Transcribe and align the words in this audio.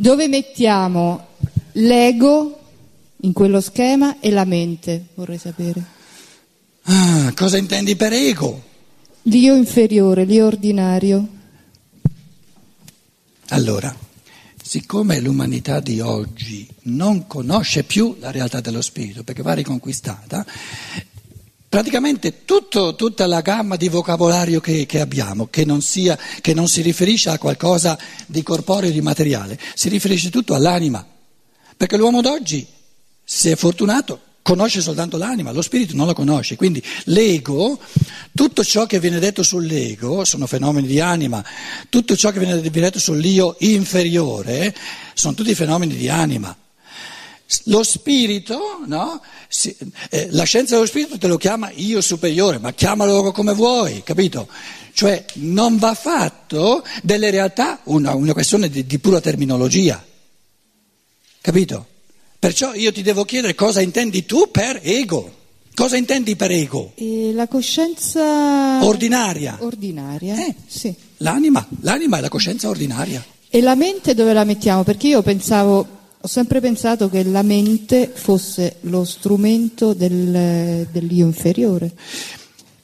Dove 0.00 0.28
mettiamo 0.28 1.26
l'ego 1.72 2.60
in 3.22 3.32
quello 3.32 3.60
schema 3.60 4.20
e 4.20 4.30
la 4.30 4.44
mente, 4.44 5.06
vorrei 5.14 5.38
sapere. 5.38 5.82
Ah, 6.82 7.32
cosa 7.34 7.56
intendi 7.56 7.96
per 7.96 8.12
ego? 8.12 8.62
L'io 9.22 9.56
inferiore, 9.56 10.24
l'io 10.24 10.46
ordinario. 10.46 11.26
Allora, 13.48 13.92
siccome 14.62 15.18
l'umanità 15.18 15.80
di 15.80 15.98
oggi 15.98 16.68
non 16.82 17.26
conosce 17.26 17.82
più 17.82 18.14
la 18.20 18.30
realtà 18.30 18.60
dello 18.60 18.82
spirito 18.82 19.24
perché 19.24 19.42
va 19.42 19.54
riconquistata, 19.54 20.46
praticamente 21.68 22.44
tutto, 22.44 22.94
tutta 22.94 23.26
la 23.26 23.40
gamma 23.40 23.76
di 23.76 23.88
vocabolario 23.88 24.60
che, 24.60 24.86
che 24.86 25.00
abbiamo, 25.00 25.48
che 25.50 25.64
non, 25.64 25.82
sia, 25.82 26.18
che 26.40 26.54
non 26.54 26.68
si 26.68 26.80
riferisce 26.82 27.30
a 27.30 27.38
qualcosa 27.38 27.98
di 28.26 28.42
corporeo, 28.42 28.90
di 28.90 29.00
materiale, 29.00 29.58
si 29.74 29.88
riferisce 29.88 30.30
tutto 30.30 30.54
all'anima. 30.54 31.04
Perché 31.76 31.96
l'uomo 31.96 32.22
d'oggi, 32.22 32.66
se 33.22 33.52
è 33.52 33.56
fortunato, 33.56 34.20
conosce 34.42 34.80
soltanto 34.80 35.18
l'anima, 35.18 35.52
lo 35.52 35.60
spirito 35.60 35.94
non 35.94 36.06
lo 36.06 36.14
conosce. 36.14 36.56
Quindi 36.56 36.82
l'ego, 37.04 37.78
tutto 38.34 38.64
ciò 38.64 38.86
che 38.86 38.98
viene 38.98 39.18
detto 39.18 39.42
sull'ego, 39.42 40.24
sono 40.24 40.46
fenomeni 40.46 40.86
di 40.86 41.00
anima, 41.00 41.44
tutto 41.90 42.16
ciò 42.16 42.30
che 42.30 42.38
viene 42.38 42.60
detto 42.60 42.98
sull'io 42.98 43.56
inferiore, 43.58 44.74
sono 45.12 45.34
tutti 45.34 45.54
fenomeni 45.54 45.94
di 45.94 46.08
anima. 46.08 46.56
Lo 47.64 47.82
spirito, 47.82 48.80
no? 48.86 49.22
Si, 49.48 49.74
eh, 50.10 50.28
la 50.32 50.44
scienza 50.44 50.74
dello 50.74 50.86
spirito 50.86 51.16
te 51.16 51.26
lo 51.26 51.38
chiama 51.38 51.70
io 51.70 52.02
superiore, 52.02 52.58
ma 52.58 52.72
chiamalo 52.74 53.32
come 53.32 53.54
vuoi, 53.54 54.02
capito? 54.02 54.48
Cioè 54.92 55.24
non 55.34 55.78
va 55.78 55.94
fatto 55.94 56.84
delle 57.02 57.30
realtà 57.30 57.80
una, 57.84 58.14
una 58.14 58.34
questione 58.34 58.68
di, 58.68 58.84
di 58.84 58.98
pura 58.98 59.20
terminologia, 59.20 60.04
capito? 61.40 61.86
Perciò 62.38 62.74
io 62.74 62.92
ti 62.92 63.02
devo 63.02 63.24
chiedere 63.24 63.54
cosa 63.54 63.80
intendi 63.80 64.26
tu 64.26 64.50
per 64.50 64.80
ego. 64.82 65.36
Cosa 65.74 65.96
intendi 65.96 66.36
per 66.36 66.50
ego? 66.50 66.92
E 66.96 67.30
la 67.32 67.46
coscienza 67.46 68.84
ordinaria. 68.84 69.56
Ordinaria, 69.60 70.44
eh, 70.44 70.54
sì. 70.66 70.92
L'anima, 71.18 71.66
l'anima 71.80 72.18
è 72.18 72.20
la 72.20 72.28
coscienza 72.28 72.68
ordinaria. 72.68 73.24
E 73.48 73.60
la 73.60 73.74
mente 73.74 74.12
dove 74.12 74.32
la 74.32 74.44
mettiamo? 74.44 74.82
Perché 74.82 75.06
io 75.06 75.22
pensavo 75.22 75.97
ho 76.28 76.30
sempre 76.30 76.60
pensato 76.60 77.08
che 77.08 77.24
la 77.24 77.40
mente 77.40 78.12
fosse 78.14 78.76
lo 78.80 79.06
strumento 79.06 79.94
del, 79.94 80.86
dell'io 80.92 81.24
inferiore. 81.24 81.90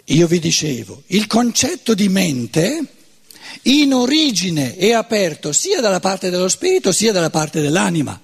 Io 0.07 0.27
vi 0.27 0.39
dicevo, 0.39 1.03
il 1.09 1.27
concetto 1.27 1.93
di 1.93 2.09
mente 2.09 2.87
in 3.65 3.93
origine 3.93 4.77
è 4.77 4.93
aperto 4.93 5.53
sia 5.53 5.83
dalla 5.83 6.01
parte 6.01 6.31
dello 6.31 6.49
spirito 6.49 6.91
sia 6.91 7.13
dalla 7.13 7.29
parte 7.29 7.61
dell'anima. 7.61 8.19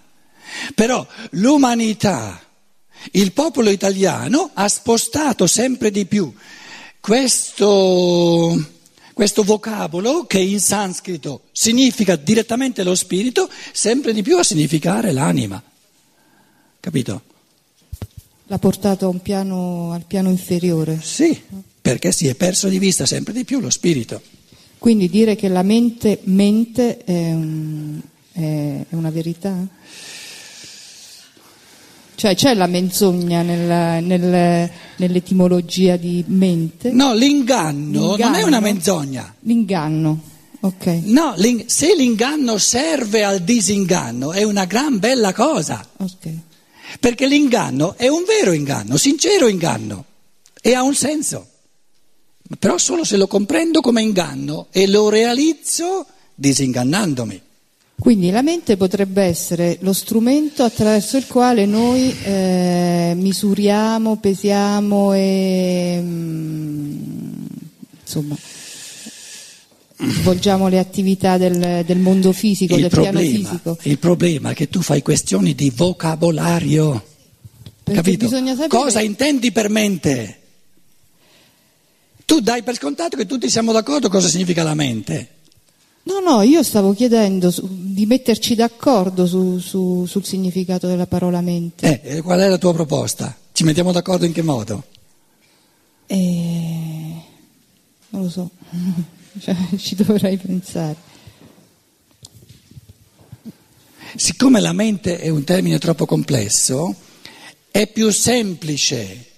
Però 0.74 1.06
l'umanità, 1.32 2.40
il 3.12 3.32
popolo 3.32 3.68
italiano 3.68 4.52
ha 4.54 4.68
spostato 4.68 5.46
sempre 5.46 5.90
di 5.90 6.06
più 6.06 6.32
questo 6.98 8.58
questo 9.20 9.42
vocabolo 9.42 10.24
che 10.24 10.38
in 10.38 10.60
sanscrito 10.60 11.42
significa 11.52 12.16
direttamente 12.16 12.82
lo 12.82 12.94
spirito, 12.94 13.50
sempre 13.70 14.14
di 14.14 14.22
più 14.22 14.38
a 14.38 14.42
significare 14.42 15.12
l'anima. 15.12 15.62
Capito? 16.80 17.22
L'ha 18.46 18.58
portato 18.58 19.14
piano, 19.22 19.92
al 19.92 20.06
piano 20.06 20.30
inferiore. 20.30 21.00
Sì, 21.02 21.38
perché 21.82 22.12
si 22.12 22.28
è 22.28 22.34
perso 22.34 22.68
di 22.68 22.78
vista 22.78 23.04
sempre 23.04 23.34
di 23.34 23.44
più 23.44 23.60
lo 23.60 23.68
spirito. 23.68 24.22
Quindi 24.78 25.10
dire 25.10 25.36
che 25.36 25.48
la 25.48 25.62
mente 25.62 26.20
mente 26.22 27.04
è, 27.04 27.32
un, 27.32 28.00
è 28.32 28.86
una 28.88 29.10
verità? 29.10 29.54
Cioè 32.20 32.34
c'è 32.34 32.52
la 32.52 32.66
menzogna 32.66 33.40
nel, 33.40 34.04
nel, 34.04 34.70
nell'etimologia 34.96 35.96
di 35.96 36.22
mente? 36.26 36.90
No, 36.90 37.14
l'inganno, 37.14 38.08
l'inganno, 38.08 38.30
non 38.32 38.34
è 38.34 38.42
una 38.42 38.60
menzogna. 38.60 39.34
L'inganno, 39.40 40.20
ok. 40.60 40.86
No, 41.04 41.34
se 41.64 41.94
l'inganno 41.96 42.58
serve 42.58 43.24
al 43.24 43.40
disinganno 43.40 44.32
è 44.32 44.42
una 44.42 44.66
gran 44.66 44.98
bella 44.98 45.32
cosa. 45.32 45.82
Ok. 45.96 46.28
Perché 47.00 47.26
l'inganno 47.26 47.94
è 47.96 48.08
un 48.08 48.24
vero 48.26 48.52
inganno, 48.52 48.98
sincero 48.98 49.48
inganno 49.48 50.04
e 50.60 50.74
ha 50.74 50.82
un 50.82 50.94
senso. 50.94 51.46
Però 52.58 52.76
solo 52.76 53.02
se 53.02 53.16
lo 53.16 53.28
comprendo 53.28 53.80
come 53.80 54.02
inganno 54.02 54.66
e 54.72 54.86
lo 54.86 55.08
realizzo 55.08 56.04
disingannandomi. 56.34 57.40
Quindi 58.00 58.30
la 58.30 58.40
mente 58.40 58.78
potrebbe 58.78 59.22
essere 59.24 59.76
lo 59.82 59.92
strumento 59.92 60.62
attraverso 60.62 61.18
il 61.18 61.26
quale 61.26 61.66
noi 61.66 62.10
eh, 62.24 63.12
misuriamo, 63.14 64.16
pesiamo 64.16 65.12
e 65.12 65.98
mm, 66.00 67.02
insomma 68.00 68.36
svolgiamo 69.98 70.68
le 70.68 70.78
attività 70.78 71.36
del, 71.36 71.84
del 71.84 71.98
mondo 71.98 72.32
fisico, 72.32 72.74
il 72.74 72.80
del 72.80 72.90
problema, 72.90 73.20
piano 73.20 73.36
fisico. 73.36 73.78
Il 73.82 73.98
problema 73.98 74.50
è 74.50 74.54
che 74.54 74.70
tu 74.70 74.80
fai 74.80 75.02
questioni 75.02 75.54
di 75.54 75.70
vocabolario. 75.70 77.04
Perché 77.84 78.00
capito? 78.00 78.28
Sapere... 78.28 78.68
Cosa 78.68 79.02
intendi 79.02 79.52
per 79.52 79.68
mente? 79.68 80.40
Tu 82.24 82.40
dai 82.40 82.62
per 82.62 82.76
scontato 82.76 83.18
che 83.18 83.26
tutti 83.26 83.50
siamo 83.50 83.72
d'accordo 83.72 84.08
cosa 84.08 84.28
significa 84.28 84.62
la 84.62 84.74
mente. 84.74 85.28
No, 86.02 86.20
no, 86.20 86.42
io 86.42 86.62
stavo 86.62 86.94
chiedendo 86.94 87.50
su, 87.50 87.68
di 87.70 88.06
metterci 88.06 88.54
d'accordo 88.54 89.26
su, 89.26 89.58
su, 89.58 90.06
sul 90.06 90.24
significato 90.24 90.86
della 90.86 91.06
parola 91.06 91.40
mente. 91.40 92.00
Eh, 92.02 92.22
qual 92.22 92.40
è 92.40 92.48
la 92.48 92.58
tua 92.58 92.72
proposta? 92.72 93.36
Ci 93.52 93.64
mettiamo 93.64 93.92
d'accordo 93.92 94.24
in 94.24 94.32
che 94.32 94.42
modo? 94.42 94.84
Eh, 96.06 97.14
non 98.08 98.22
lo 98.22 98.30
so, 98.30 98.50
cioè, 99.38 99.54
ci 99.76 99.94
dovrei 99.94 100.36
pensare. 100.38 100.96
Siccome 104.16 104.60
la 104.60 104.72
mente 104.72 105.20
è 105.20 105.28
un 105.28 105.44
termine 105.44 105.78
troppo 105.78 106.06
complesso, 106.06 106.94
è 107.70 107.86
più 107.86 108.10
semplice 108.10 109.29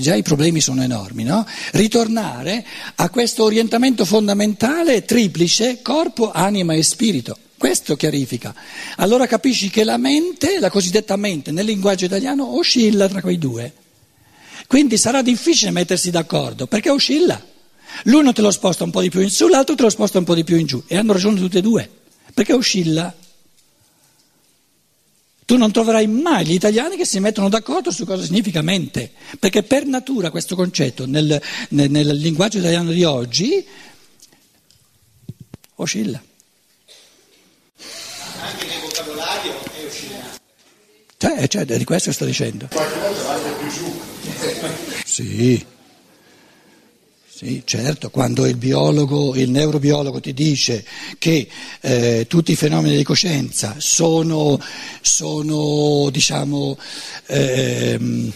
già 0.00 0.14
i 0.14 0.22
problemi 0.22 0.60
sono 0.60 0.82
enormi, 0.82 1.24
no? 1.24 1.46
ritornare 1.72 2.64
a 2.96 3.08
questo 3.10 3.44
orientamento 3.44 4.04
fondamentale 4.04 5.04
triplice 5.04 5.80
corpo, 5.82 6.30
anima 6.30 6.74
e 6.74 6.82
spirito. 6.82 7.36
Questo 7.56 7.96
chiarifica. 7.96 8.54
Allora 8.96 9.26
capisci 9.26 9.68
che 9.68 9.82
la 9.82 9.96
mente, 9.96 10.60
la 10.60 10.70
cosiddetta 10.70 11.16
mente, 11.16 11.50
nel 11.50 11.64
linguaggio 11.64 12.04
italiano 12.04 12.56
oscilla 12.56 13.08
tra 13.08 13.20
quei 13.20 13.36
due. 13.36 13.72
Quindi 14.68 14.96
sarà 14.96 15.22
difficile 15.22 15.70
mettersi 15.72 16.10
d'accordo 16.10 16.66
perché 16.66 16.90
oscilla. 16.90 17.42
L'uno 18.04 18.32
te 18.32 18.42
lo 18.42 18.50
sposta 18.50 18.84
un 18.84 18.90
po' 18.90 19.00
di 19.00 19.10
più 19.10 19.20
in 19.20 19.30
su, 19.30 19.48
l'altro 19.48 19.74
te 19.74 19.82
lo 19.82 19.90
sposta 19.90 20.18
un 20.18 20.24
po' 20.24 20.34
di 20.34 20.44
più 20.44 20.56
in 20.56 20.66
giù. 20.66 20.82
E 20.86 20.96
hanno 20.96 21.12
ragione 21.12 21.40
tutte 21.40 21.58
e 21.58 21.62
due, 21.62 21.90
perché 22.32 22.52
oscilla. 22.52 23.12
Tu 25.48 25.56
non 25.56 25.72
troverai 25.72 26.06
mai 26.06 26.44
gli 26.44 26.52
italiani 26.52 26.94
che 26.98 27.06
si 27.06 27.20
mettono 27.20 27.48
d'accordo 27.48 27.90
su 27.90 28.04
cosa 28.04 28.22
significa 28.22 28.60
mente, 28.60 29.10
perché 29.38 29.62
per 29.62 29.86
natura 29.86 30.30
questo 30.30 30.54
concetto 30.54 31.06
nel, 31.06 31.40
nel, 31.70 31.90
nel 31.90 32.18
linguaggio 32.18 32.58
italiano 32.58 32.90
di 32.90 33.02
oggi 33.02 33.66
oscilla. 35.76 36.22
Anche 38.42 38.66
nel 38.66 38.80
vocabolario 38.82 39.52
è 39.72 39.86
oscillante. 39.86 40.38
Cioè, 41.16 41.48
cioè, 41.48 41.64
di 41.64 41.84
questo 41.84 42.12
sto 42.12 42.26
dicendo. 42.26 42.68
Qualche 42.70 42.98
volta 42.98 43.22
va 43.22 43.38
più 43.52 43.68
giù. 43.70 44.00
Sì. 45.06 45.66
Sì, 47.38 47.62
certo, 47.64 48.10
quando 48.10 48.46
il 48.46 48.56
biologo, 48.56 49.36
il 49.36 49.48
neurobiologo 49.50 50.18
ti 50.18 50.34
dice 50.34 50.84
che 51.18 51.46
eh, 51.82 52.26
tutti 52.28 52.50
i 52.50 52.56
fenomeni 52.56 52.96
di 52.96 53.04
coscienza 53.04 53.76
sono, 53.78 54.60
sono 55.00 56.10
diciamo, 56.10 56.76
eh, 57.26 58.32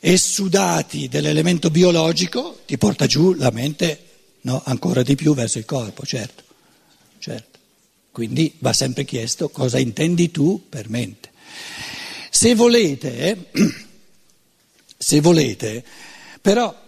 essudati 0.00 1.08
dell'elemento 1.08 1.70
biologico, 1.70 2.58
ti 2.66 2.76
porta 2.76 3.06
giù 3.06 3.32
la 3.32 3.50
mente 3.50 4.00
no, 4.42 4.60
ancora 4.66 5.02
di 5.02 5.14
più 5.14 5.32
verso 5.32 5.56
il 5.56 5.64
corpo, 5.64 6.04
certo, 6.04 6.42
certo. 7.18 7.58
Quindi 8.12 8.52
va 8.58 8.74
sempre 8.74 9.06
chiesto 9.06 9.48
cosa 9.48 9.78
intendi 9.78 10.30
tu 10.30 10.66
per 10.68 10.90
mente. 10.90 11.30
Se 12.28 12.54
volete, 12.54 13.46
se 14.98 15.20
volete, 15.22 15.82
però 16.42 16.84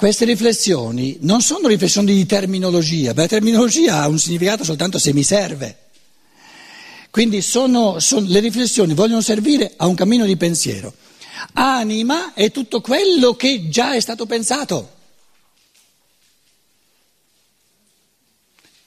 queste 0.00 0.24
riflessioni 0.24 1.18
non 1.20 1.42
sono 1.42 1.68
riflessioni 1.68 2.14
di 2.14 2.24
terminologia, 2.24 3.12
perché 3.12 3.34
la 3.34 3.40
terminologia 3.40 4.00
ha 4.00 4.08
un 4.08 4.18
significato 4.18 4.64
soltanto 4.64 4.98
se 4.98 5.12
mi 5.12 5.22
serve. 5.22 5.76
Quindi 7.10 7.42
sono, 7.42 7.98
sono, 7.98 8.26
le 8.26 8.40
riflessioni 8.40 8.94
vogliono 8.94 9.20
servire 9.20 9.74
a 9.76 9.86
un 9.86 9.94
cammino 9.94 10.24
di 10.24 10.38
pensiero. 10.38 10.94
Anima 11.52 12.32
è 12.32 12.50
tutto 12.50 12.80
quello 12.80 13.34
che 13.34 13.68
già 13.68 13.92
è 13.92 14.00
stato 14.00 14.24
pensato. 14.24 14.90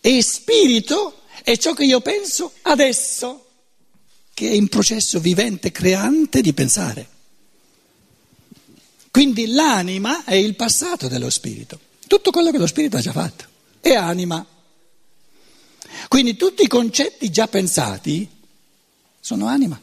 E 0.01 0.23
spirito 0.23 1.19
è 1.43 1.55
ciò 1.57 1.73
che 1.73 1.83
io 1.83 2.01
penso 2.01 2.53
adesso, 2.63 3.49
che 4.33 4.49
è 4.49 4.53
in 4.53 4.67
processo 4.67 5.19
vivente, 5.19 5.71
creante 5.71 6.41
di 6.41 6.53
pensare. 6.53 7.12
Quindi 9.13 9.45
l'anima 9.45 10.23
è 10.23 10.33
il 10.33 10.55
passato 10.55 11.07
dello 11.07 11.29
spirito, 11.29 11.79
tutto 12.07 12.31
quello 12.31 12.49
che 12.49 12.57
lo 12.57 12.65
spirito 12.65 12.97
ha 12.97 12.99
già 12.99 13.11
fatto, 13.11 13.45
è 13.79 13.93
anima. 13.93 14.43
Quindi 16.07 16.35
tutti 16.35 16.63
i 16.63 16.67
concetti 16.67 17.29
già 17.29 17.47
pensati 17.47 18.27
sono 19.19 19.45
anima. 19.45 19.79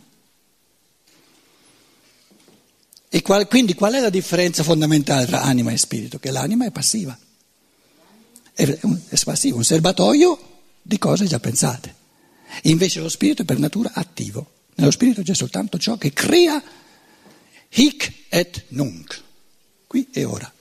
E 3.09 3.23
qual, 3.23 3.47
quindi 3.47 3.75
qual 3.75 3.93
è 3.93 4.00
la 4.00 4.11
differenza 4.11 4.65
fondamentale 4.65 5.27
tra 5.27 5.43
anima 5.43 5.71
e 5.71 5.77
spirito? 5.77 6.19
Che 6.19 6.32
l'anima 6.32 6.67
è 6.67 6.73
passiva, 6.73 7.17
è, 8.53 8.65
è 8.65 9.19
passivo, 9.23 9.59
un 9.59 9.65
serbatoio 9.65 10.62
di 10.82 10.99
cose 10.99 11.27
già 11.27 11.38
pensate. 11.38 11.94
Invece 12.62 12.99
lo 12.99 13.09
spirito 13.09 13.43
è 13.43 13.44
per 13.44 13.61
natura 13.61 13.93
attivo. 13.94 14.55
Nello 14.75 14.91
spirito 14.91 15.23
c'è 15.23 15.35
soltanto 15.35 15.79
ciò 15.79 15.97
che 15.97 16.12
crea 16.12 16.61
hic 17.70 18.26
et 18.28 18.64
nunc, 18.69 19.22
qui 19.87 20.08
e 20.12 20.25
ora. 20.25 20.52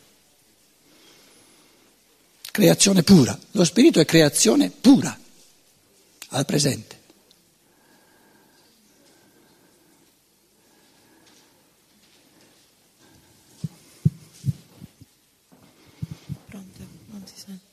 Creazione 2.51 3.03
pura. 3.03 3.38
Lo 3.51 3.63
spirito 3.63 4.00
è 4.00 4.06
creazione 4.06 4.69
pura, 4.69 5.17
al 6.29 6.45
presente. 6.45 6.97
Pronto? 16.47 16.79
Non 17.07 17.23
si 17.25 17.33
sente. 17.35 17.63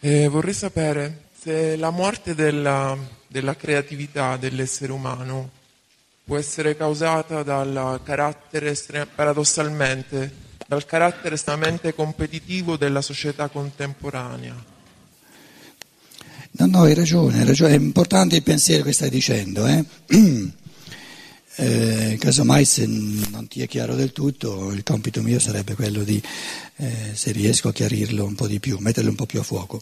Eh, 0.00 0.28
vorrei 0.28 0.54
sapere 0.54 1.28
se 1.38 1.76
la 1.76 1.90
morte 1.90 2.34
della, 2.34 2.96
della 3.26 3.54
creatività 3.54 4.36
dell'essere 4.36 4.92
umano 4.92 5.62
può 6.24 6.38
essere 6.38 6.76
causata 6.76 7.42
dal 7.42 8.00
carattere, 8.02 8.74
paradossalmente, 9.14 10.32
dal 10.66 10.86
carattere 10.86 11.34
estremamente 11.34 11.94
competitivo 11.94 12.76
della 12.76 13.02
società 13.02 13.48
contemporanea. 13.48 14.72
No, 16.56 16.66
no, 16.66 16.82
hai 16.82 16.94
ragione, 16.94 17.40
hai 17.40 17.46
ragione, 17.46 17.74
è 17.74 17.78
importante 17.78 18.36
il 18.36 18.42
pensiero 18.42 18.84
che 18.84 18.92
stai 18.92 19.10
dicendo. 19.10 19.66
Eh? 19.66 19.84
Eh, 21.56 22.16
casomai 22.18 22.64
se 22.64 22.84
non 22.84 23.46
ti 23.46 23.62
è 23.62 23.68
chiaro 23.68 23.94
del 23.94 24.10
tutto, 24.10 24.72
il 24.72 24.82
compito 24.82 25.22
mio 25.22 25.38
sarebbe 25.38 25.76
quello 25.76 26.02
di, 26.02 26.20
eh, 26.78 27.12
se 27.12 27.30
riesco 27.30 27.68
a 27.68 27.72
chiarirlo 27.72 28.24
un 28.24 28.34
po' 28.34 28.48
di 28.48 28.58
più, 28.58 28.78
metterlo 28.80 29.10
un 29.10 29.14
po' 29.14 29.26
più 29.26 29.38
a 29.38 29.44
fuoco. 29.44 29.80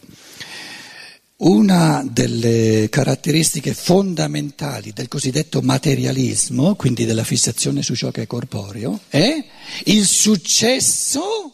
Una 1.43 2.05
delle 2.09 2.87
caratteristiche 2.89 3.73
fondamentali 3.73 4.93
del 4.93 5.09
cosiddetto 5.09 5.61
materialismo, 5.61 6.75
quindi 6.75 7.03
della 7.03 7.25
fissazione 7.25 7.81
su 7.81 7.95
ciò 7.95 8.11
che 8.11 8.21
è 8.21 8.27
corporeo, 8.27 9.01
è 9.09 9.43
il 9.85 10.05
successo 10.05 11.53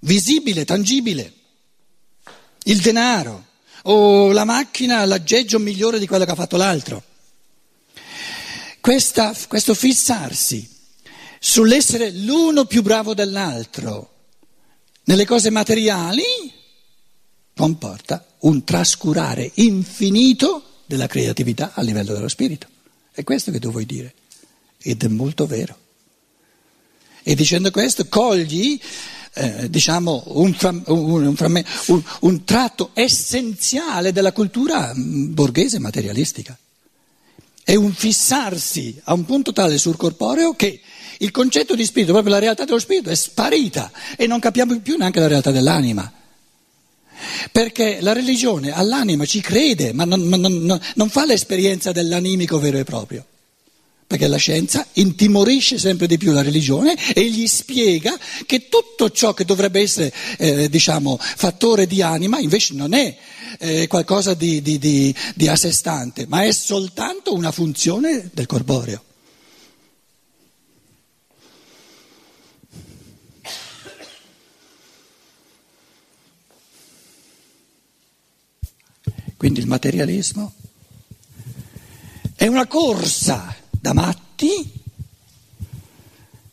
visibile, 0.00 0.64
tangibile, 0.64 1.32
il 2.64 2.80
denaro 2.80 3.46
o 3.82 4.32
la 4.32 4.44
macchina, 4.44 5.04
l'aggeggio 5.04 5.60
migliore 5.60 6.00
di 6.00 6.08
quello 6.08 6.24
che 6.24 6.32
ha 6.32 6.34
fatto 6.34 6.56
l'altro. 6.56 7.00
Questa, 8.80 9.32
questo 9.46 9.74
fissarsi 9.74 10.68
sull'essere 11.38 12.10
l'uno 12.10 12.64
più 12.64 12.82
bravo 12.82 13.14
dell'altro 13.14 14.10
nelle 15.04 15.24
cose 15.24 15.50
materiali 15.50 16.24
comporta 17.54 18.26
un 18.44 18.64
trascurare 18.64 19.50
infinito 19.54 20.82
della 20.86 21.06
creatività 21.06 21.72
a 21.74 21.82
livello 21.82 22.12
dello 22.14 22.28
spirito. 22.28 22.66
È 23.12 23.22
questo 23.24 23.50
che 23.50 23.58
tu 23.58 23.70
vuoi 23.70 23.86
dire. 23.86 24.14
Ed 24.78 25.02
è 25.02 25.08
molto 25.08 25.46
vero. 25.46 25.78
E 27.22 27.34
dicendo 27.34 27.70
questo 27.70 28.06
cogli 28.06 28.78
eh, 29.34 29.68
diciamo, 29.70 30.24
un, 30.26 30.54
un, 30.86 31.34
un, 31.36 32.02
un, 32.20 32.44
tratto 32.44 32.90
essenziale 32.92 34.12
della 34.12 34.32
cultura 34.32 34.92
borghese 34.94 35.78
materialistica. 35.78 36.56
È 37.64 37.74
un 37.74 37.92
fissarsi 37.94 39.00
a 39.04 39.14
un 39.14 39.24
punto 39.24 39.52
tale 39.52 39.78
sul 39.78 39.96
corporeo 39.96 40.54
che 40.54 40.80
il 41.18 41.30
concetto 41.30 41.74
di 41.74 41.84
spirito, 41.84 42.12
proprio 42.12 42.34
la 42.34 42.40
realtà 42.40 42.64
dello 42.64 42.78
spirito, 42.78 43.08
è 43.08 43.14
sparita 43.14 43.90
e 44.16 44.26
non 44.26 44.38
capiamo 44.38 44.78
più 44.80 44.96
neanche 44.96 45.20
la 45.20 45.28
realtà 45.28 45.50
dell'anima. 45.50 46.12
Perché 47.52 47.98
la 48.00 48.12
religione 48.12 48.72
all'anima 48.72 49.24
ci 49.24 49.40
crede, 49.40 49.92
ma 49.92 50.04
non, 50.04 50.22
non, 50.22 50.80
non 50.94 51.08
fa 51.08 51.24
l'esperienza 51.24 51.92
dell'animico 51.92 52.58
vero 52.58 52.78
e 52.78 52.84
proprio 52.84 53.26
perché 54.06 54.28
la 54.28 54.36
scienza 54.36 54.86
intimorisce 54.92 55.78
sempre 55.78 56.06
di 56.06 56.18
più 56.18 56.30
la 56.30 56.42
religione 56.42 56.94
e 57.14 57.28
gli 57.30 57.46
spiega 57.46 58.16
che 58.46 58.68
tutto 58.68 59.10
ciò 59.10 59.34
che 59.34 59.44
dovrebbe 59.44 59.80
essere, 59.80 60.12
eh, 60.38 60.68
diciamo, 60.68 61.18
fattore 61.18 61.86
di 61.86 62.02
anima 62.02 62.38
invece 62.38 62.74
non 62.74 62.92
è 62.92 63.16
eh, 63.58 63.86
qualcosa 63.86 64.34
di, 64.34 64.62
di, 64.62 64.78
di, 64.78 65.14
di 65.34 65.48
a 65.48 65.56
sé 65.56 65.72
stante, 65.72 66.26
ma 66.28 66.44
è 66.44 66.52
soltanto 66.52 67.32
una 67.34 67.50
funzione 67.50 68.30
del 68.32 68.46
corporeo. 68.46 69.02
Quindi 79.44 79.60
il 79.60 79.68
materialismo 79.68 80.54
è 82.34 82.46
una 82.46 82.66
corsa 82.66 83.54
da 83.70 83.92
matti 83.92 84.72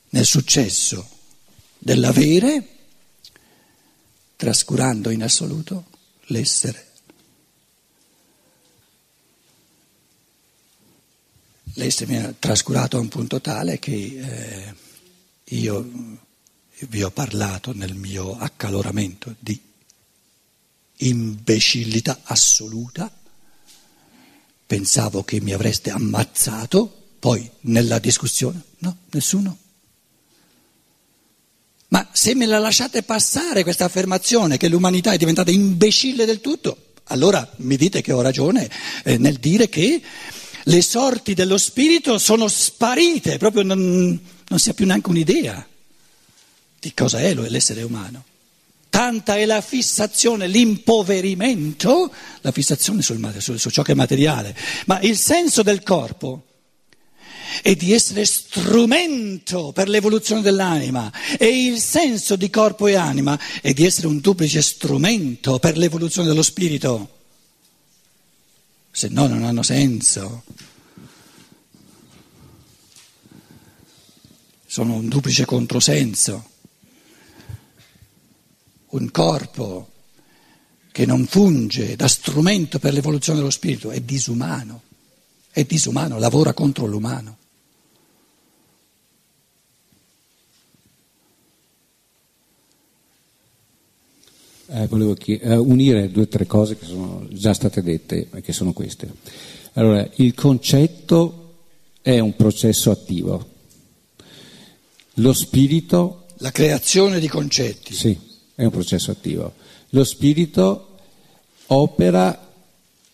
nel 0.09 0.25
successo 0.25 1.07
dell'avere, 1.77 2.67
trascurando 4.35 5.09
in 5.09 5.23
assoluto 5.23 5.85
l'essere. 6.25 6.87
L'essere 11.75 12.05
viene 12.07 12.35
trascurato 12.39 12.97
a 12.97 12.99
un 12.99 13.07
punto 13.07 13.39
tale 13.39 13.79
che 13.79 13.93
eh, 13.93 14.75
io 15.45 16.19
vi 16.89 17.03
ho 17.03 17.11
parlato 17.11 17.73
nel 17.73 17.95
mio 17.95 18.37
accaloramento 18.37 19.33
di 19.39 19.70
imbecillità 21.01 22.21
assoluta, 22.23 23.11
pensavo 24.65 25.23
che 25.23 25.41
mi 25.41 25.53
avreste 25.53 25.89
ammazzato 25.89 26.97
poi 27.19 27.49
nella 27.61 27.99
discussione, 27.99 28.61
no, 28.79 28.97
nessuno. 29.11 29.57
Ma 31.89 32.07
se 32.13 32.33
me 32.35 32.45
la 32.45 32.57
lasciate 32.57 33.03
passare 33.03 33.63
questa 33.63 33.85
affermazione 33.85 34.57
che 34.57 34.69
l'umanità 34.69 35.11
è 35.11 35.17
diventata 35.17 35.51
imbecille 35.51 36.25
del 36.25 36.39
tutto, 36.39 36.93
allora 37.05 37.47
mi 37.57 37.75
dite 37.75 38.01
che 38.01 38.13
ho 38.13 38.21
ragione 38.21 38.69
eh, 39.03 39.17
nel 39.17 39.35
dire 39.35 39.67
che 39.67 40.01
le 40.63 40.81
sorti 40.81 41.33
dello 41.33 41.57
spirito 41.57 42.17
sono 42.17 42.47
sparite, 42.47 43.37
proprio 43.37 43.63
non, 43.63 44.19
non 44.47 44.59
si 44.59 44.69
ha 44.69 44.73
più 44.73 44.85
neanche 44.85 45.09
un'idea 45.09 45.67
di 46.79 46.93
cosa 46.93 47.19
è 47.19 47.33
l'essere 47.33 47.83
umano. 47.83 48.25
Tanta 48.91 49.37
è 49.37 49.45
la 49.45 49.61
fissazione, 49.61 50.47
l'impoverimento, 50.47 52.11
la 52.41 52.51
fissazione 52.51 53.01
sul, 53.01 53.35
su, 53.37 53.55
su 53.55 53.69
ciò 53.69 53.83
che 53.83 53.93
è 53.93 53.95
materiale, 53.95 54.53
ma 54.85 54.99
il 54.99 55.15
senso 55.15 55.63
del 55.63 55.81
corpo 55.81 56.43
e 57.63 57.77
di 57.77 57.93
essere 57.93 58.25
strumento 58.25 59.71
per 59.71 59.87
l'evoluzione 59.87 60.41
dell'anima 60.41 61.09
e 61.39 61.67
il 61.67 61.79
senso 61.79 62.35
di 62.35 62.49
corpo 62.49 62.85
e 62.87 62.95
anima 62.95 63.39
è 63.61 63.71
di 63.71 63.85
essere 63.85 64.07
un 64.07 64.19
duplice 64.19 64.61
strumento 64.61 65.57
per 65.57 65.77
l'evoluzione 65.77 66.27
dello 66.27 66.43
spirito. 66.43 67.19
Se 68.91 69.07
no 69.07 69.25
non 69.25 69.45
hanno 69.45 69.63
senso. 69.63 70.43
Sono 74.65 74.95
un 74.95 75.07
duplice 75.07 75.45
controsenso. 75.45 76.50
Un 78.91 79.11
corpo 79.11 79.89
che 80.91 81.05
non 81.05 81.25
funge 81.25 81.95
da 81.95 82.07
strumento 82.07 82.79
per 82.79 82.93
l'evoluzione 82.93 83.39
dello 83.39 83.51
spirito 83.51 83.91
è 83.91 84.01
disumano, 84.01 84.81
è 85.49 85.63
disumano, 85.63 86.19
lavora 86.19 86.53
contro 86.53 86.85
l'umano. 86.85 87.37
Eh, 94.73 94.87
volevo 94.87 95.13
chied- 95.15 95.43
eh, 95.43 95.55
unire 95.55 96.09
due 96.11 96.23
o 96.23 96.27
tre 96.27 96.45
cose 96.45 96.77
che 96.77 96.85
sono 96.85 97.25
già 97.29 97.53
state 97.53 97.81
dette, 97.81 98.29
che 98.41 98.53
sono 98.53 98.71
queste. 98.71 99.09
Allora, 99.73 100.09
il 100.15 100.33
concetto 100.33 101.65
è 102.01 102.19
un 102.19 102.35
processo 102.35 102.91
attivo. 102.91 103.49
Lo 105.15 105.33
spirito... 105.33 106.25
La 106.37 106.51
creazione 106.51 107.19
di 107.19 107.27
concetti. 107.27 107.93
Sì, 107.93 108.17
è 108.55 108.63
un 108.63 108.71
processo 108.71 109.11
attivo. 109.11 109.53
Lo 109.89 110.03
spirito 110.03 110.97
opera 111.67 112.49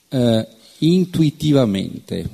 eh, 0.09 0.47
intuitivamente. 0.79 2.29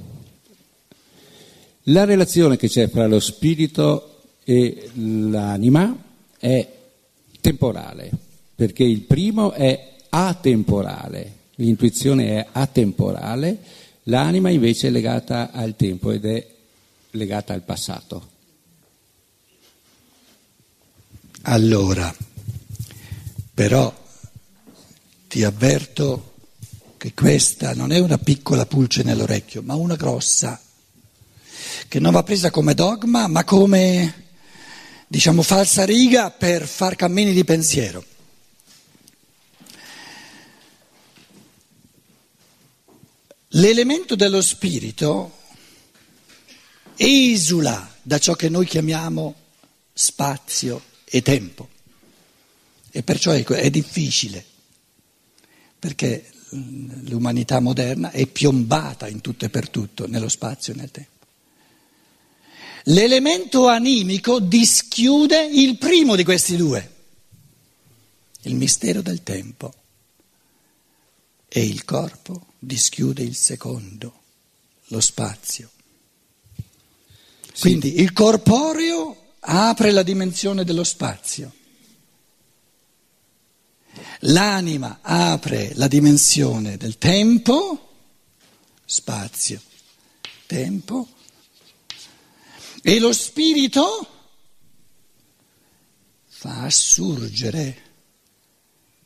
La 1.88 2.06
relazione 2.06 2.58
che 2.58 2.70
c'è 2.70 2.88
fra 2.88 3.08
lo 3.08 3.20
spirito 3.20 4.22
e 4.44 4.90
l'anima 4.96 5.96
è 6.38 6.68
temporale, 7.42 8.10
perché 8.56 8.84
il 8.84 9.02
primo 9.02 9.52
è 9.52 9.92
atemporale, 10.10 11.36
l'intuizione 11.56 12.40
è 12.40 12.48
atemporale, 12.52 13.58
l'anima 14.04 14.50
invece 14.50 14.88
è 14.88 14.92
legata 14.92 15.52
al 15.52 15.76
tempo 15.76 16.12
ed 16.12 16.26
è 16.26 16.48
legata 17.12 17.54
al 17.54 17.64
passato. 17.64 18.32
Allora, 21.44 22.14
però 23.54 23.94
ti 25.28 25.44
avverto 25.44 26.32
che 26.98 27.14
questa 27.14 27.74
non 27.74 27.92
è 27.92 28.00
una 28.00 28.18
piccola 28.18 28.66
pulce 28.66 29.04
nell'orecchio, 29.04 29.62
ma 29.62 29.76
una 29.76 29.96
grossa, 29.96 30.60
che 31.88 32.00
non 32.00 32.12
va 32.12 32.24
presa 32.24 32.50
come 32.50 32.74
dogma, 32.74 33.28
ma 33.28 33.44
come, 33.44 34.28
diciamo, 35.08 35.42
falsa 35.42 35.86
riga 35.86 36.32
per 36.32 36.66
far 36.66 36.96
cammini 36.96 37.34
di 37.34 37.44
pensiero. 37.44 38.06
L'elemento 43.56 44.16
dello 44.16 44.42
spirito 44.42 45.40
esula 46.96 47.96
da 48.02 48.18
ciò 48.18 48.34
che 48.34 48.50
noi 48.50 48.66
chiamiamo 48.66 49.36
spazio 49.94 50.84
e 51.06 51.22
tempo 51.22 51.70
e 52.96 53.02
perciò 53.02 53.32
ecco, 53.32 53.56
è 53.56 53.72
difficile 53.72 54.46
perché 55.80 56.30
l'umanità 56.50 57.60
moderna 57.60 58.12
è 58.12 58.28
piombata 58.28 59.08
in 59.08 59.20
tutto 59.20 59.46
e 59.46 59.50
per 59.50 59.68
tutto 59.68 60.08
nello 60.08 60.30
spazio 60.30 60.74
e 60.74 60.76
nel 60.76 60.92
tempo. 60.92 61.12
L'elemento 62.84 63.68
animico 63.68 64.40
dischiude 64.40 65.44
il 65.44 65.78
primo 65.80 66.16
di 66.16 66.24
questi 66.24 66.56
due, 66.56 66.92
il 68.42 68.56
mistero 68.56 69.02
del 69.02 69.24
tempo, 69.24 69.74
e 71.48 71.66
il 71.66 71.84
corpo 71.84 72.54
dischiude 72.60 73.24
il 73.24 73.36
secondo, 73.36 74.22
lo 74.86 75.00
spazio. 75.00 75.72
Quindi 77.60 78.00
il 78.02 78.14
corporeo 78.14 79.34
apre 79.40 79.90
la 79.90 80.04
dimensione 80.04 80.64
dello 80.64 80.84
spazio. 80.84 81.62
L'anima 84.22 85.00
apre 85.02 85.72
la 85.76 85.88
dimensione 85.88 86.78
del 86.78 86.98
tempo, 86.98 87.90
spazio, 88.86 89.62
tempo, 90.46 91.08
e 92.82 93.00
lo 93.00 93.14
spirito 93.14 94.08
fa 96.28 96.64
assurgere, 96.64 97.82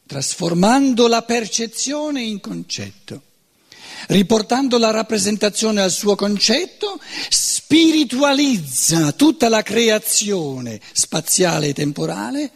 trasformando 0.05 1.07
la 1.07 1.21
percezione 1.23 2.21
in 2.21 2.39
concetto 2.39 3.23
riportando 4.07 4.77
la 4.77 4.91
rappresentazione 4.91 5.81
al 5.81 5.91
suo 5.91 6.15
concetto, 6.15 6.99
spiritualizza 7.29 9.11
tutta 9.11 9.49
la 9.49 9.63
creazione 9.63 10.79
spaziale 10.93 11.67
e 11.67 11.73
temporale, 11.73 12.51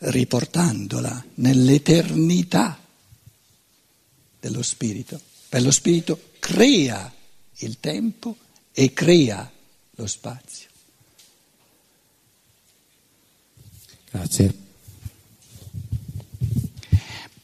riportandola 0.00 1.24
nell'eternità 1.34 2.78
dello 4.40 4.62
spirito. 4.62 5.20
Per 5.48 5.62
lo 5.62 5.70
spirito 5.70 6.32
crea 6.38 7.12
il 7.58 7.78
tempo 7.80 8.36
e 8.72 8.92
crea 8.92 9.50
lo 9.96 10.06
spazio. 10.06 10.68
Grazie. 14.10 14.54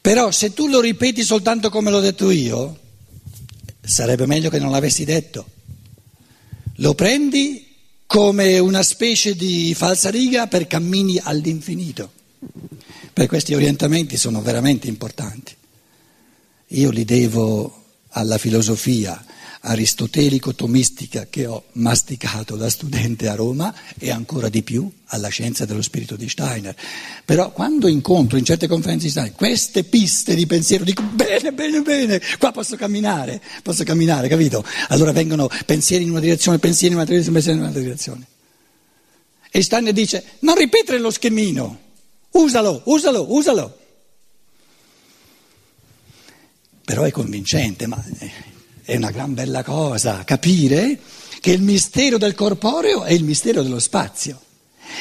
Però 0.01 0.31
se 0.31 0.53
tu 0.53 0.67
lo 0.67 0.79
ripeti 0.79 1.23
soltanto 1.23 1.69
come 1.69 1.91
l'ho 1.91 1.99
detto 1.99 2.31
io, 2.31 2.79
sarebbe 3.81 4.25
meglio 4.25 4.49
che 4.49 4.59
non 4.59 4.71
l'avessi 4.71 5.03
detto. 5.03 5.45
Lo 6.75 6.95
prendi 6.95 7.65
come 8.05 8.57
una 8.57 8.83
specie 8.83 9.35
di 9.35 9.73
falsariga 9.75 10.47
per 10.47 10.65
cammini 10.65 11.19
all'infinito. 11.21 12.13
Per 13.13 13.27
questi 13.27 13.53
orientamenti 13.53 14.17
sono 14.17 14.41
veramente 14.41 14.87
importanti. 14.87 15.55
Io 16.67 16.89
li 16.89 17.05
devo 17.05 17.83
alla 18.09 18.37
filosofia 18.37 19.23
aristotelico-tomistica 19.59 21.27
che 21.29 21.45
ho 21.45 21.65
masticato 21.73 22.55
da 22.55 22.69
studente 22.69 23.27
a 23.27 23.35
Roma 23.35 23.73
e 23.97 24.11
ancora 24.11 24.49
di 24.49 24.63
più 24.63 24.89
alla 25.07 25.29
scienza 25.29 25.65
dello 25.65 25.81
spirito 25.81 26.15
di 26.15 26.29
Steiner. 26.29 26.75
Però 27.25 27.51
quando 27.51 27.87
incontro 27.87 28.37
in 28.37 28.45
certe 28.45 28.67
conferenze 28.67 29.05
di 29.05 29.11
Steiner 29.11 29.33
queste 29.33 29.83
piste 29.83 30.35
di 30.35 30.45
pensiero 30.45 30.83
dico 30.83 31.03
bene, 31.03 31.51
bene, 31.53 31.81
bene, 31.81 32.21
qua 32.37 32.51
posso 32.51 32.75
camminare, 32.75 33.41
posso 33.63 33.83
camminare, 33.83 34.27
capito? 34.27 34.63
Allora 34.89 35.11
vengono 35.11 35.49
pensieri 35.65 36.03
in 36.03 36.11
una 36.11 36.19
direzione, 36.19 36.59
pensieri 36.59 36.93
in 36.93 36.99
un'altra 36.99 37.15
direzione, 37.15 37.39
pensieri 37.39 37.57
in 37.57 37.63
un'altra 37.63 37.83
direzione. 37.83 38.27
E 39.49 39.61
Steiner 39.61 39.93
dice 39.93 40.23
non 40.39 40.55
ripetere 40.55 40.99
lo 40.99 41.09
schemino, 41.09 41.79
usalo, 42.37 42.81
usalo, 42.85 43.33
usalo. 43.33 43.77
Però 46.83 47.03
è 47.03 47.11
convincente, 47.11 47.85
ma 47.85 48.01
è 48.83 48.95
una 48.95 49.11
gran 49.11 49.33
bella 49.33 49.63
cosa 49.63 50.23
capire 50.23 50.97
che 51.41 51.51
il 51.51 51.61
mistero 51.61 52.17
del 52.17 52.33
corporeo 52.33 53.03
è 53.03 53.11
il 53.11 53.23
mistero 53.23 53.61
dello 53.61 53.79
spazio 53.79 54.41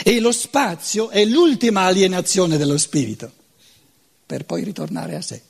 e 0.02 0.18
lo 0.18 0.32
spazio 0.32 1.10
è 1.10 1.24
l'ultima 1.24 1.82
alienazione 1.82 2.56
dello 2.56 2.76
spirito 2.76 3.30
per 4.26 4.44
poi 4.44 4.64
ritornare 4.64 5.14
a 5.14 5.22
sé. 5.22 5.40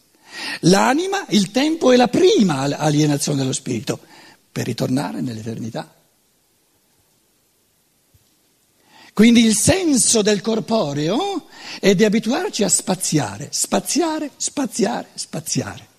L'anima, 0.61 1.25
il 1.31 1.51
tempo 1.51 1.93
è 1.93 1.97
la 1.97 2.09
prima 2.09 2.61
alienazione 2.61 3.39
dello 3.39 3.55
spirito 3.55 3.99
per 4.53 4.67
ritornare 4.67 5.23
nell'eternità. 5.23 5.96
Quindi 9.17 9.47
il 9.47 9.57
senso 9.57 10.21
del 10.21 10.43
corporeo 10.43 11.47
è 11.81 11.95
di 11.95 12.05
abituarci 12.05 12.65
a 12.65 12.69
spaziare, 12.69 13.49
spaziare, 13.51 14.31
spaziare, 14.37 15.09
spaziare 15.15 15.95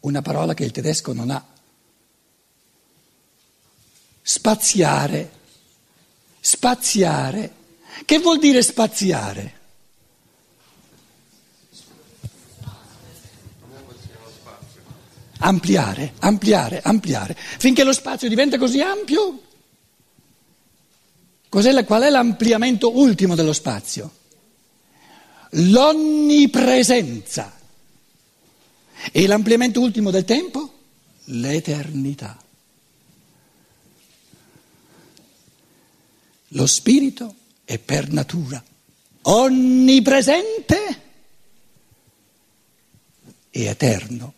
una 0.00 0.20
parola 0.20 0.52
che 0.52 0.64
il 0.64 0.72
tedesco 0.72 1.14
non 1.14 1.30
ha. 1.30 1.42
Spaziare. 4.20 5.32
Spaziare. 6.38 7.54
Che 8.04 8.18
vuol 8.18 8.38
dire 8.38 8.62
spaziare? 8.62 9.56
Ampliare, 15.40 16.12
ampliare, 16.18 16.82
ampliare. 16.82 17.34
Finché 17.34 17.84
lo 17.84 17.92
spazio 17.92 18.28
diventa 18.28 18.58
così 18.58 18.80
ampio, 18.80 19.47
la, 21.50 21.84
qual 21.84 22.02
è 22.02 22.10
l'ampliamento 22.10 22.96
ultimo 22.96 23.34
dello 23.34 23.52
spazio? 23.52 24.14
L'onnipresenza. 25.50 27.56
E 29.12 29.26
l'ampliamento 29.26 29.80
ultimo 29.80 30.10
del 30.10 30.24
tempo? 30.24 30.72
L'eternità. 31.24 32.36
Lo 36.52 36.66
spirito 36.66 37.34
è 37.64 37.78
per 37.78 38.10
natura 38.10 38.62
onnipresente 39.28 41.02
e 43.50 43.64
eterno. 43.64 44.34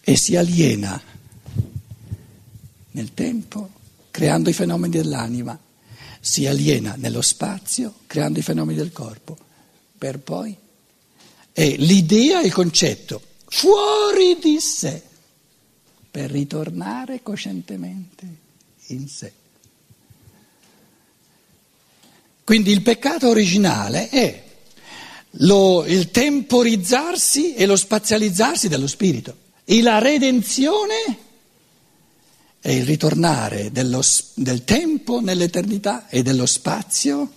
E 0.00 0.16
si 0.16 0.36
aliena 0.36 1.02
nel 2.96 3.12
tempo 3.12 3.70
creando 4.10 4.48
i 4.48 4.54
fenomeni 4.54 4.96
dell'anima, 4.96 5.58
si 6.18 6.46
aliena 6.46 6.94
nello 6.96 7.20
spazio 7.20 7.96
creando 8.06 8.38
i 8.38 8.42
fenomeni 8.42 8.78
del 8.78 8.90
corpo, 8.90 9.36
per 9.98 10.18
poi 10.18 10.56
è 11.52 11.76
l'idea 11.76 12.40
e 12.40 12.46
il 12.46 12.52
concetto 12.52 13.20
fuori 13.48 14.38
di 14.40 14.58
sé 14.60 15.02
per 16.10 16.30
ritornare 16.30 17.22
coscientemente 17.22 18.26
in 18.86 19.06
sé. 19.08 19.32
Quindi 22.44 22.70
il 22.70 22.80
peccato 22.80 23.28
originale 23.28 24.08
è 24.08 24.44
lo, 25.30 25.84
il 25.84 26.10
temporizzarsi 26.10 27.54
e 27.54 27.66
lo 27.66 27.76
spazializzarsi 27.76 28.68
dello 28.68 28.86
spirito. 28.86 29.44
E 29.64 29.82
la 29.82 29.98
redenzione 29.98 31.24
è 32.60 32.70
il 32.70 32.84
ritornare 32.84 33.70
dello, 33.70 34.02
del 34.34 34.64
tempo 34.64 35.20
nell'eternità 35.20 36.08
e 36.08 36.22
dello 36.22 36.46
spazio 36.46 37.32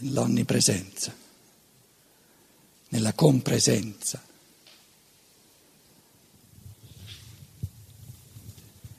nell'onnipresenza, 0.00 1.14
nella 2.88 3.12
compresenza. 3.12 4.22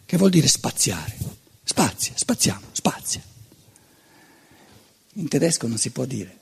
Che 0.05 0.17
vuol 0.17 0.29
dire 0.29 0.47
spaziare? 0.47 1.17
Spazia, 1.63 2.13
spaziamo, 2.15 2.67
spazia. 2.73 3.23
In 5.13 5.27
tedesco 5.27 5.67
non 5.67 5.77
si 5.77 5.89
può 5.91 6.05
dire. 6.05 6.39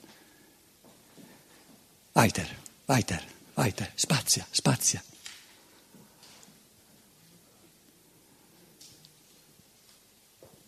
Weiter, 2.12 2.56
weiter, 2.86 3.24
weiter, 3.60 3.92
spazia, 3.94 4.46
spazia. 4.50 5.04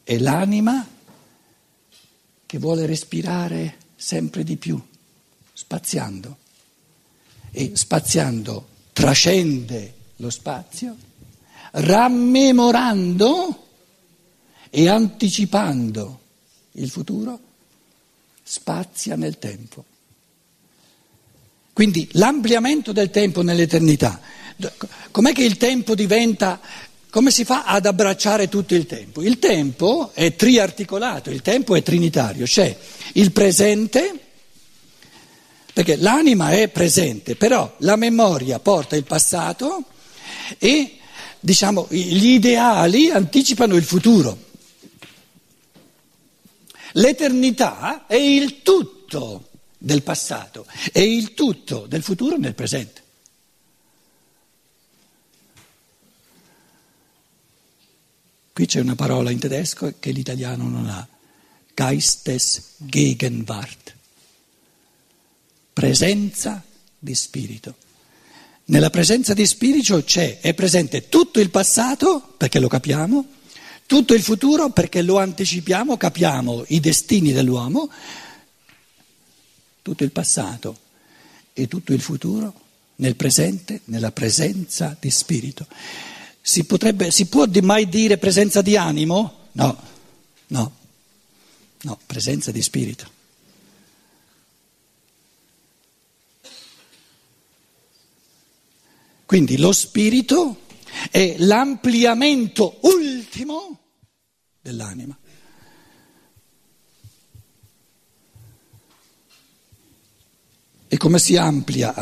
È 0.05 0.19
l'anima 0.19 0.87
che 2.45 2.59
vuole 2.59 2.85
respirare 2.85 3.79
sempre 3.97 4.45
di 4.45 4.57
più, 4.57 4.79
spaziando. 5.55 6.37
E 7.51 7.77
spaziando 7.77 8.69
trascende 8.93 9.95
lo 10.17 10.29
spazio, 10.29 10.97
rammemorando 11.73 13.69
e 14.69 14.89
anticipando 14.89 16.21
il 16.73 16.91
futuro, 16.91 17.41
spazia 18.43 19.17
nel 19.17 19.39
tempo. 19.39 19.92
Quindi 21.73 22.09
l'ampliamento 22.13 22.93
del 22.93 23.11
tempo 23.11 23.43
nell'eternità. 23.43 24.21
Com'è 25.11 25.33
che 25.33 25.43
il 25.43 25.57
tempo 25.57 25.95
diventa 25.95 26.61
come 27.13 27.31
si 27.31 27.45
fa 27.45 27.65
ad 27.65 27.85
abbracciare 27.85 28.49
tutto 28.49 28.75
il 28.75 28.87
tempo? 28.87 29.21
Il 29.21 29.39
tempo 29.39 30.13
è 30.15 30.35
triarticolato, 30.35 31.29
il 31.29 31.43
tempo 31.43 31.77
è 31.77 31.83
trinitario, 31.83 32.47
c'è 32.47 32.75
il 33.13 33.33
presente, 33.33 34.19
perché 35.75 35.97
l'anima 35.97 36.53
è 36.53 36.69
presente, 36.69 37.37
però 37.37 37.75
la 37.81 37.97
memoria 37.97 38.59
porta 38.61 38.97
il 38.97 39.05
passato 39.05 39.85
e 40.57 40.97
diciamo, 41.39 41.87
gli 41.91 42.29
ideali 42.29 43.11
anticipano 43.11 43.77
il 43.77 43.85
futuro. 43.85 44.39
L'eternità 46.93 48.07
è 48.07 48.17
il 48.17 48.63
tutto 48.63 49.49
del 49.83 50.03
passato 50.03 50.67
e 50.93 51.03
il 51.03 51.35
tutto 51.35 51.87
del 51.89 52.05
futuro 52.05 52.37
nel 52.37 52.55
presente. 52.55 53.01
Qui 58.53 58.67
c'è 58.67 58.79
una 58.81 58.95
parola 58.95 59.31
in 59.31 59.41
tedesco 59.41 59.95
che 59.99 60.13
l'italiano 60.13 60.69
non 60.69 60.89
ha, 60.89 61.05
Geistesgegenwart, 61.75 63.95
presenza 65.73 66.63
di 66.99 67.15
spirito. 67.15 67.77
Nella 68.67 68.91
presenza 68.91 69.33
di 69.35 69.47
spirito 69.47 70.05
c'è, 70.05 70.39
è 70.41 70.55
presente 70.55 71.09
tutto 71.09 71.41
il 71.41 71.51
passato, 71.51 72.35
perché 72.37 72.61
lo 72.61 72.69
capiamo, 72.69 73.27
tutto 73.87 74.15
il 74.15 74.23
futuro, 74.23 74.71
perché 74.71 75.03
lo 75.03 75.19
anticipiamo, 75.19 75.97
capiamo 75.97 76.63
i 76.69 76.79
destini 76.79 77.33
dell'uomo, 77.33 77.91
tutto 79.83 80.05
il 80.05 80.13
passato 80.13 80.79
e 81.53 81.69
tutto 81.69 81.93
il 81.93 82.01
futuro 82.01 82.61
nel 82.97 83.17
presente, 83.17 83.81
nella 83.87 84.13
presenza 84.13 84.97
di 84.99 85.11
spirito. 85.11 85.67
Si, 86.41 86.65
potrebbe, 86.65 87.11
si 87.11 87.27
può 87.27 87.45
mai 87.63 87.89
dire 87.89 88.17
presenza 88.19 88.63
di 88.63 88.77
animo? 88.77 89.49
No, 89.53 89.77
no, 90.49 90.77
no, 91.83 91.99
presenza 92.07 92.51
di 92.51 92.63
spirito. 92.63 93.11
Quindi 99.27 99.57
lo 99.57 99.73
spirito 99.73 100.61
è 101.11 101.37
l'ampliamento 101.39 102.79
ultimo 102.83 103.79
dell'anima. 104.61 105.17
E 110.93 110.99
come 110.99 111.19
si 111.19 111.39
amplia 111.39 111.95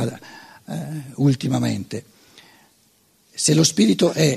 eh, 0.67 1.13
ultimamente? 1.15 2.05
Se 3.33 3.55
lo 3.55 3.63
spirito 3.63 4.11
è 4.11 4.37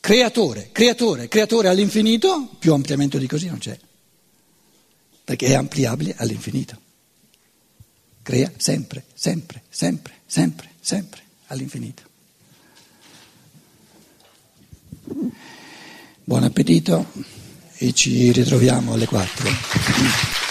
creatore, 0.00 0.70
creatore, 0.72 1.28
creatore 1.28 1.68
all'infinito, 1.68 2.48
più 2.58 2.72
ampliamento 2.72 3.18
di 3.18 3.26
così 3.26 3.48
non 3.48 3.58
c'è, 3.58 3.78
perché 5.22 5.48
è 5.48 5.52
ampliabile 5.52 6.14
all'infinito. 6.16 6.80
Crea 8.22 8.50
sempre, 8.56 9.04
sempre, 9.12 9.64
sempre, 9.68 10.14
sempre, 10.24 10.70
sempre 10.80 11.22
all'infinito. 11.48 12.02
Buon 16.24 16.44
appetito 16.44 17.12
e 17.76 17.92
ci 17.92 18.32
ritroviamo 18.32 18.94
alle 18.94 19.04
4. 19.04 20.41